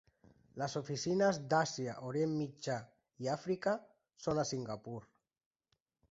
[0.59, 2.77] Les oficines d'Àsia, Orient Mitjà
[3.25, 3.75] i Àfrica
[4.25, 4.97] són a Singapur.